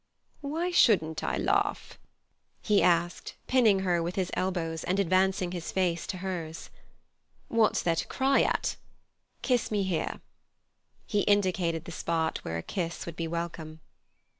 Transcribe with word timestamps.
"Why 0.41 0.71
shouldn't 0.71 1.23
I 1.23 1.37
laugh?" 1.37 1.99
he 2.63 2.81
asked, 2.81 3.35
pinning 3.45 3.81
her 3.81 4.01
with 4.01 4.15
his 4.15 4.31
elbows, 4.33 4.83
and 4.83 4.99
advancing 4.99 5.51
his 5.51 5.71
face 5.71 6.07
to 6.07 6.17
hers. 6.25 6.71
"What's 7.49 7.83
there 7.83 7.95
to 7.95 8.07
cry 8.07 8.41
at? 8.41 8.77
Kiss 9.43 9.69
me 9.69 9.83
here." 9.83 10.19
He 11.05 11.19
indicated 11.19 11.85
the 11.85 11.91
spot 11.91 12.39
where 12.39 12.57
a 12.57 12.63
kiss 12.63 13.05
would 13.05 13.15
be 13.15 13.27
welcome. 13.27 13.79